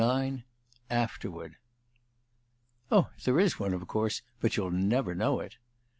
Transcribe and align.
he 0.01 0.07
said. 0.07 0.43
AFTERWARD 0.89 1.57
I 2.89 2.95
"Oh, 2.95 3.09
there 3.23 3.39
is 3.39 3.59
one, 3.59 3.71
of 3.75 3.85
course, 3.87 4.23
but 4.39 4.57
you'll 4.57 4.71
never 4.71 5.13
know 5.13 5.39
it." 5.39 5.57